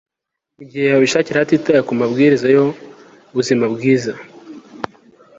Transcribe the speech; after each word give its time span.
nigihe 0.55 0.85
babishakira 0.93 1.41
hatitawe 1.41 1.81
ku 1.87 1.93
mabwiriza 1.99 2.47
yubuzima 2.55 3.65
bwiza 3.73 4.11